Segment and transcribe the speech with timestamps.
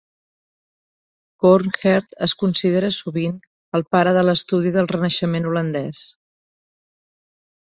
[1.43, 3.35] Coornhert es considera sovint
[3.81, 6.03] el pare de l'estudi del Renaixement holandès.